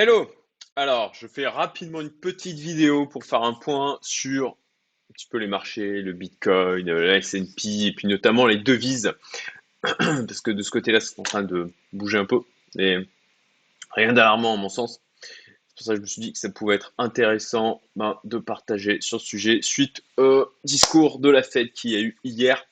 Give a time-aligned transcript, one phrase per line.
[0.00, 0.30] Hello!
[0.76, 5.38] Alors, je fais rapidement une petite vidéo pour faire un point sur un petit peu
[5.38, 9.12] les marchés, le Bitcoin, le S&P et puis notamment les devises.
[9.82, 12.42] Parce que de ce côté-là, c'est en train de bouger un peu.
[12.78, 13.08] Et
[13.90, 15.00] rien d'alarmant à mon sens.
[15.20, 18.38] C'est pour ça que je me suis dit que ça pouvait être intéressant ben, de
[18.38, 22.64] partager sur ce sujet suite au discours de la Fed qui a eu hier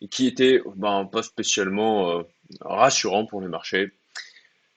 [0.00, 2.22] et qui était ben, pas spécialement euh,
[2.60, 3.90] rassurant pour les marchés.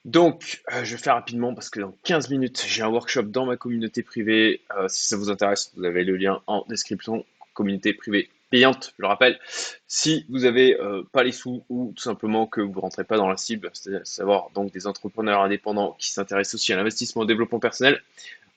[0.06, 3.44] Donc, euh, je vais faire rapidement parce que dans 15 minutes, j'ai un workshop dans
[3.44, 4.60] ma communauté privée.
[4.78, 7.24] Euh, si ça vous intéresse, vous avez le lien en description.
[7.54, 9.40] Communauté privée payante, je le rappelle.
[9.88, 13.16] Si vous n'avez euh, pas les sous ou tout simplement que vous ne rentrez pas
[13.16, 17.22] dans la cible, c'est à savoir donc des entrepreneurs indépendants qui s'intéressent aussi à l'investissement
[17.22, 18.00] au développement personnel,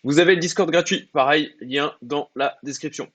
[0.04, 1.10] vous avez le Discord gratuit.
[1.14, 3.12] Pareil, lien dans la description.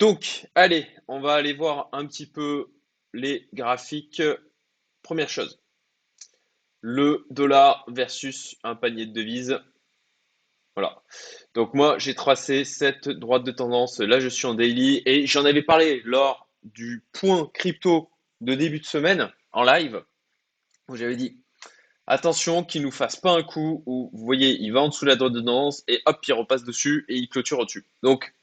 [0.00, 2.66] Donc, allez, on va aller voir un petit peu
[3.12, 4.22] les graphiques.
[5.02, 5.60] Première chose,
[6.86, 9.58] le dollar versus un panier de devises.
[10.76, 11.02] Voilà.
[11.54, 14.00] Donc moi, j'ai tracé cette droite de tendance.
[14.00, 18.10] Là, je suis en daily et j'en avais parlé lors du point crypto
[18.42, 20.04] de début de semaine en live
[20.88, 21.38] où j'avais dit
[22.06, 25.10] attention qu'il nous fasse pas un coup où vous voyez, il va en dessous de
[25.10, 27.86] la droite de tendance et hop, il repasse dessus et il clôture au-dessus.
[28.02, 28.34] Donc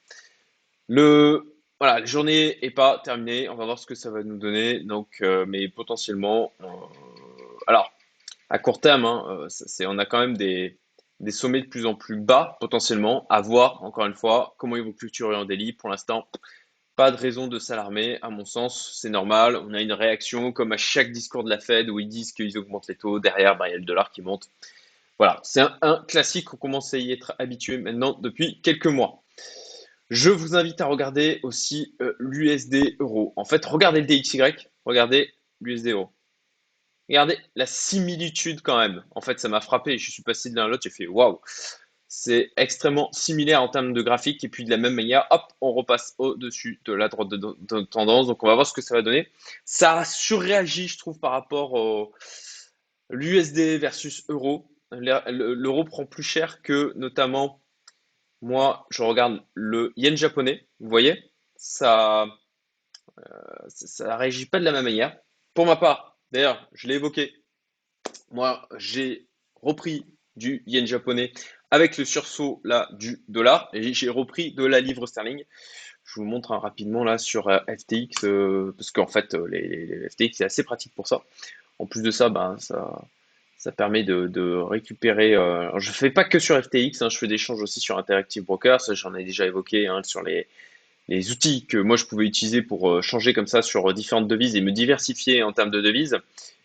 [0.88, 3.50] le la journée est pas terminée.
[3.50, 4.80] On va voir ce que ça va nous donner.
[4.80, 6.66] Donc, euh, mais potentiellement, euh,
[7.66, 7.92] alors
[8.52, 10.78] à court terme, hein, euh, on a quand même des,
[11.30, 13.26] sommets de plus en plus bas potentiellement.
[13.30, 15.72] À voir, encore une fois, comment ils vont clôturer en délit.
[15.72, 16.28] Pour l'instant,
[16.98, 18.20] pas de raison de s'alarmer.
[18.22, 19.56] À mon sens, c'est normal.
[19.56, 22.58] On a une réaction comme à chaque discours de la Fed où ils disent qu'ils
[22.58, 23.22] augmentent les taux.
[23.22, 24.50] Derrière, bah, il y a le dollar qui monte.
[25.18, 26.54] Voilà, c'est un, classique.
[26.54, 29.24] On commence à y être habitué maintenant depuis quelques mois.
[30.10, 33.32] Je vous invite à regarder aussi euh, l'USD euro.
[33.38, 34.42] En fait, regardez le DXY,
[34.84, 36.12] regardez l'USD euro.
[37.12, 39.04] Regardez la similitude quand même.
[39.14, 39.98] En fait, ça m'a frappé.
[39.98, 41.42] Je suis passé de l'un à l'autre, j'ai fait waouh.
[42.08, 44.46] C'est extrêmement similaire en termes de graphique.
[44.46, 48.28] Et puis de la même manière, hop, on repasse au-dessus de la droite de, tendance.
[48.28, 49.30] Donc on va voir ce que ça va donner.
[49.66, 52.14] Ça surréagit, je trouve, par rapport au
[53.10, 54.72] l'USD versus euro.
[54.94, 57.62] L'euro prend plus cher que notamment
[58.42, 60.66] moi, je regarde le yen japonais.
[60.80, 62.26] Vous voyez, ça,
[63.20, 65.18] euh, ça, réagit pas de la même manière.
[65.54, 67.34] Pour ma part, D'ailleurs, je l'ai évoqué.
[68.32, 69.28] Moi, j'ai
[69.62, 70.06] repris
[70.36, 71.34] du yen japonais
[71.72, 72.62] avec le sursaut
[72.92, 75.44] du dollar et j'ai repris de la livre sterling.
[76.04, 80.34] Je vous montre rapidement là sur euh, FTX euh, parce qu'en fait euh, les, FTX
[80.34, 81.22] c'est assez pratique pour ça.
[81.80, 85.34] En plus de ça, ben ça permet de, récupérer.
[85.34, 88.44] Je je fais pas que sur FTX, hein, je fais des échanges aussi sur Interactive
[88.44, 88.94] Brokers.
[88.94, 90.48] J'en ai déjà évoqué hein, sur les
[91.12, 94.56] les outils que moi je pouvais utiliser pour euh, changer comme ça sur différentes devises
[94.56, 96.18] et me diversifier en termes de devises.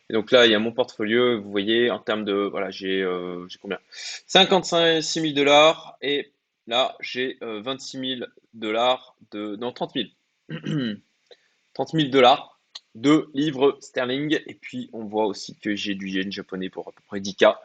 [0.09, 3.49] Donc là, il y a mon portfolio, vous voyez, en termes de, voilà, j'ai euh,
[3.61, 3.79] combien?
[3.91, 6.31] 56 000 dollars et
[6.69, 10.95] là, j'ai 26 000 dollars de, non, 30 000.
[11.75, 12.61] 30 000 dollars
[12.95, 14.39] de livres sterling.
[14.47, 17.57] Et puis, on voit aussi que j'ai du yen japonais pour à peu près 10K.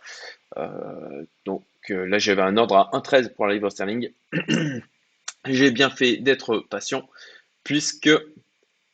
[0.58, 4.10] Euh, donc là, j'avais un ordre à 1,13 pour la livre sterling.
[5.46, 7.10] j'ai bien fait d'être patient
[7.64, 8.10] puisque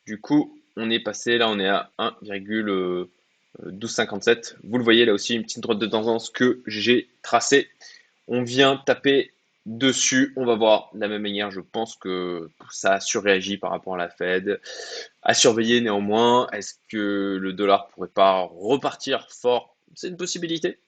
[0.06, 5.36] du coup on est passé là on est à 1,1257 vous le voyez là aussi
[5.36, 7.70] une petite droite de tendance que j'ai tracée.
[8.28, 9.34] On vient taper
[9.66, 13.72] dessus on va voir de la même manière je pense que ça a surréagi par
[13.72, 14.62] rapport à la Fed.
[15.24, 19.76] À surveiller néanmoins est-ce que le dollar pourrait pas repartir fort?
[19.96, 20.80] C'est une possibilité.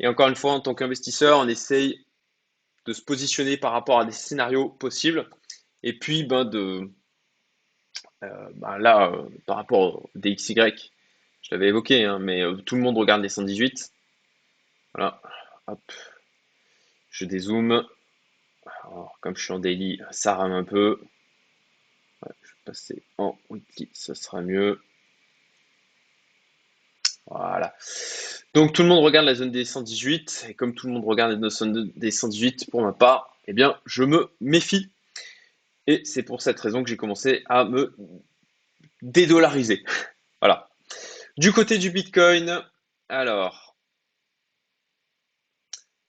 [0.00, 2.05] Et encore une fois en tant qu'investisseur on essaye
[2.86, 5.28] de se positionner par rapport à des scénarios possibles.
[5.82, 6.90] Et puis, ben, de,
[8.22, 10.54] euh, ben là, euh, par rapport au DXY,
[11.42, 13.92] je l'avais évoqué, hein, mais euh, tout le monde regarde les 118.
[14.94, 15.20] Voilà,
[15.66, 15.92] hop,
[17.10, 17.86] je dézoome.
[18.84, 21.00] Alors, comme je suis en daily, ça rame un peu.
[22.22, 24.80] je vais passer en weekly, ça sera mieux.
[27.26, 27.74] Voilà.
[28.56, 31.38] Donc tout le monde regarde la zone des 118, et comme tout le monde regarde
[31.38, 34.88] la zone des 118, pour ma part, eh bien, je me méfie.
[35.86, 37.94] Et c'est pour cette raison que j'ai commencé à me
[39.02, 39.84] dédollariser.
[40.40, 40.70] voilà.
[41.36, 42.62] Du côté du Bitcoin,
[43.10, 43.65] alors,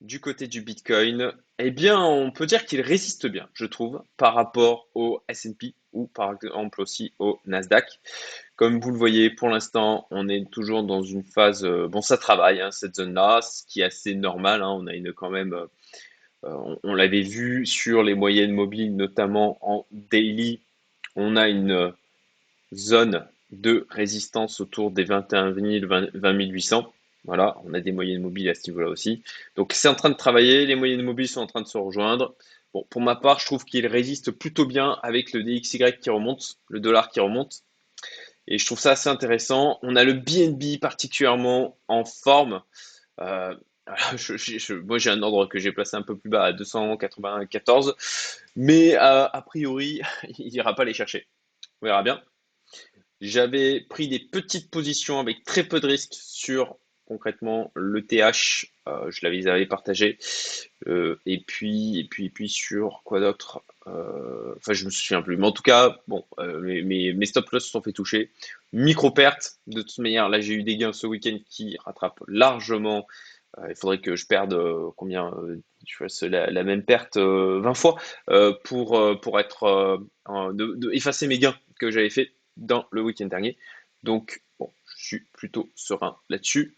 [0.00, 4.34] du côté du Bitcoin, eh bien, on peut dire qu'il résiste bien, je trouve, par
[4.34, 7.98] rapport au S&P ou par exemple aussi au Nasdaq.
[8.54, 12.16] Comme vous le voyez, pour l'instant, on est toujours dans une phase, euh, bon, ça
[12.16, 14.62] travaille, hein, cette zone-là, ce qui est assez normal.
[14.62, 14.70] Hein.
[14.70, 15.54] on a une quand même,
[16.44, 20.60] euh, on, l'avait vu sur les moyennes mobiles, notamment en daily,
[21.16, 21.92] on a une
[22.72, 26.92] zone de résistance autour des 21 000, 20 800.
[27.24, 29.22] Voilà, on a des moyennes mobiles à ce niveau-là aussi.
[29.56, 32.34] Donc c'est en train de travailler, les moyennes mobiles sont en train de se rejoindre.
[32.74, 36.58] Bon, pour ma part, je trouve qu'il résiste plutôt bien avec le DXY qui remonte,
[36.68, 37.62] le dollar qui remonte.
[38.46, 39.78] Et je trouve ça assez intéressant.
[39.82, 42.62] On a le BNB particulièrement en forme.
[43.20, 43.54] Euh,
[44.84, 47.94] moi, j'ai un ordre que j'ai placé un peu plus bas à 294,
[48.56, 50.00] mais euh, a priori,
[50.38, 51.26] il n'ira pas les chercher.
[51.80, 52.22] On verra bien.
[53.20, 56.76] J'avais pris des petites positions avec très peu de risques sur
[57.08, 60.18] concrètement le TH, euh, je l'avais avais partagé,
[60.86, 65.38] euh, et puis et puis et puis sur quoi d'autre Enfin, je me souviens plus,
[65.38, 66.22] mais en tout cas, bon,
[66.60, 68.30] mes, mes, stop loss se sont fait toucher.
[68.74, 73.06] Micro perte, de toute manière, là j'ai eu des gains ce week-end qui rattrapent largement
[73.58, 75.62] euh, il faudrait que je perde euh, combien je euh,
[75.98, 77.96] fasse la, même perte 20 fois
[78.64, 80.00] pour, pour être
[80.92, 83.56] effacer mes gains que j'avais fait dans le week-end dernier.
[84.02, 86.74] Donc bon, je suis plutôt serein là-dessus.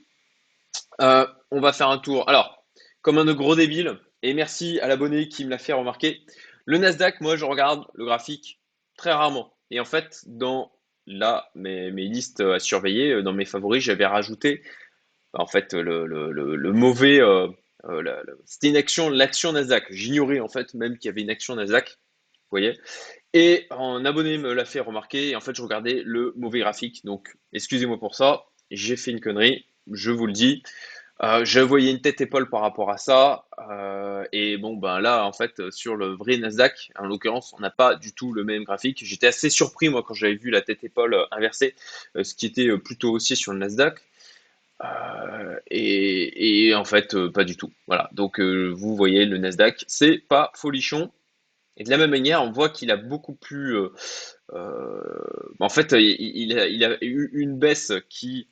[0.98, 2.28] On va faire un tour.
[2.28, 2.64] Alors,
[3.02, 6.20] comme un gros débile, et merci à l'abonné qui me l'a fait remarquer.
[6.66, 8.60] Le Nasdaq, moi, je regarde le graphique
[8.96, 9.54] très rarement.
[9.70, 10.72] Et en fait, dans
[11.06, 14.62] là, mes, listes à surveiller, dans mes favoris, j'avais rajouté
[15.32, 17.20] en fait, le, mauvais.
[17.20, 17.48] Euh,
[17.84, 19.86] euh, c'était une action, l'action Nasdaq.
[19.90, 21.88] J'ignorais en fait même qu'il y avait une action Nasdaq.
[21.88, 22.78] Vous voyez
[23.32, 25.30] Et un abonné me l'a fait remarquer.
[25.30, 27.04] Et en fait, je regardais le mauvais graphique.
[27.04, 28.44] Donc, excusez-moi pour ça.
[28.70, 29.66] J'ai fait une connerie.
[29.92, 30.62] Je vous le dis.
[31.22, 33.44] Euh, je voyais une tête-épaule par rapport à ça.
[34.32, 37.94] et bon, ben là, en fait, sur le vrai Nasdaq, en l'occurrence, on n'a pas
[37.94, 39.00] du tout le même graphique.
[39.04, 41.74] J'étais assez surpris, moi, quand j'avais vu la tête-épaule inversée,
[42.20, 44.00] ce qui était plutôt aussi sur le Nasdaq.
[44.82, 47.72] Euh, et, en fait, euh, pas du tout.
[47.86, 48.08] Voilà.
[48.12, 51.10] Donc, euh, vous voyez, le Nasdaq, c'est pas folichon.
[51.76, 53.76] Et de la même manière, on voit qu'il a beaucoup plus.
[54.52, 58.48] en fait, il, a, eu une baisse qui,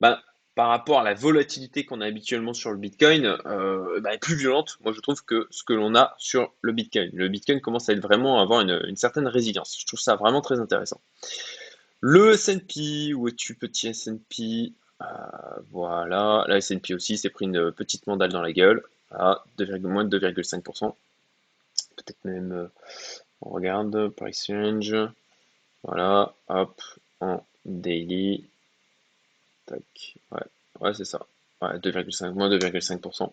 [0.00, 0.20] ben,
[0.58, 4.76] par rapport à la volatilité qu'on a habituellement sur le Bitcoin, ben, est plus violente.
[4.82, 7.10] Moi, je trouve que ce que l'on a sur le Bitcoin.
[7.14, 9.78] Le Bitcoin commence à être vraiment avoir une, certaine résilience.
[9.78, 11.00] Je trouve ça vraiment très intéressant.
[12.00, 15.04] Le S&P, où es-tu petit S&P euh,
[15.70, 18.82] voilà, la S&P aussi s'est pris une petite mandale dans la gueule
[19.12, 19.44] à
[19.80, 20.92] moins de 2,5%.
[21.94, 22.66] Peut-être même, euh,
[23.42, 24.96] on regarde, price range.
[25.84, 26.82] Voilà, hop,
[27.20, 28.48] en daily.
[29.70, 30.40] Ouais,
[30.80, 31.26] ouais c'est ça.
[31.60, 33.30] Ouais, 2,5, moins 2,5%.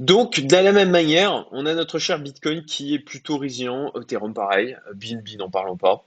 [0.00, 4.34] Donc, de la même manière, on a notre cher Bitcoin qui est plutôt résilient, Ethereum
[4.34, 6.04] pareil, BNB n'en parlons pas.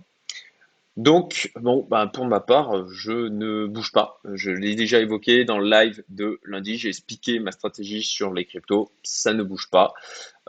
[0.98, 4.20] Donc, bon, bah, pour ma part, je ne bouge pas.
[4.34, 6.80] Je l'ai déjà évoqué dans le live de lundi.
[6.80, 8.92] J'ai expliqué ma stratégie sur les cryptos.
[9.04, 9.94] Ça ne bouge pas.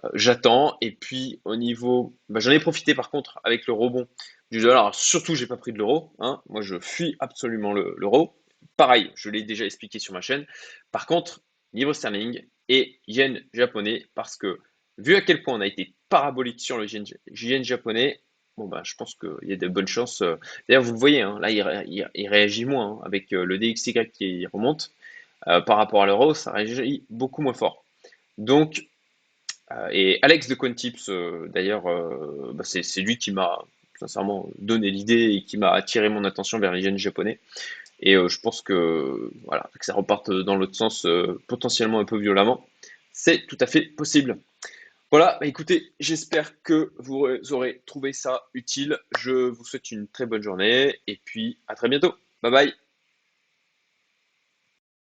[0.04, 0.78] Euh, j'attends.
[0.80, 2.14] Et puis, au niveau.
[2.30, 4.08] Bah, j'en ai profité par contre avec le rebond
[4.50, 4.84] du dollar.
[4.84, 6.10] Alors, surtout, j'ai pas pris de l'euro.
[6.18, 6.40] Hein.
[6.48, 8.32] Moi, je fuis absolument l'euro.
[8.76, 10.46] Pareil, je l'ai déjà expliqué sur ma chaîne.
[10.92, 11.40] Par contre,
[11.72, 14.60] niveau sterling et yen japonais, parce que
[14.98, 18.20] vu à quel point on a été parabolique sur le yen japonais,
[18.58, 20.20] bon, bah, je pense qu'il y a de bonnes chances.
[20.20, 20.36] Euh,
[20.68, 24.90] d'ailleurs, vous voyez, hein, là, il, réagit moins hein, avec euh, le DXY qui remonte.
[25.46, 27.84] Euh, par rapport à l'euro, ça réagit beaucoup moins fort.
[28.36, 28.86] Donc,
[29.92, 31.10] et Alex de Quantips,
[31.48, 31.84] d'ailleurs,
[32.54, 33.58] bah, c'est lui qui m'a
[33.98, 37.38] sincèrement donné l'idée et qui m'a attiré mon attention vers les jeunes japonais.
[38.00, 41.06] Et je pense que voilà, que ça reparte dans l'autre sens
[41.48, 42.64] potentiellement un peu violemment.
[43.12, 44.38] C'est tout à fait possible.
[45.10, 48.98] Voilà, bah, écoutez, j'espère que vous aurez trouvé ça utile.
[49.18, 52.14] Je vous souhaite une très bonne journée et puis à très bientôt.
[52.42, 52.87] Bye bye.